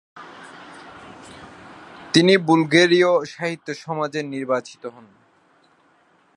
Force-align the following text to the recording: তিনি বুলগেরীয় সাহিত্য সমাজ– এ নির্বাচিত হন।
তিনি 2.13 2.33
বুলগেরীয় 2.47 3.11
সাহিত্য 3.25 3.67
সমাজ– 3.75 4.15
এ 4.15 4.21
নির্বাচিত 4.25 4.83
হন। 4.85 5.05